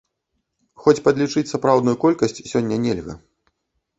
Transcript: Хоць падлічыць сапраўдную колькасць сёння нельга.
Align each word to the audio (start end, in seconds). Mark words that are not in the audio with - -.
Хоць 0.85 1.01
падлічыць 1.07 1.51
сапраўдную 1.51 1.95
колькасць 2.03 2.41
сёння 2.53 2.75
нельга. 2.87 3.13